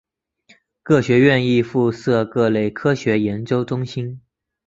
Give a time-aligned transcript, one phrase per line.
[0.81, 4.19] 各学院亦附设各类科学研究中心。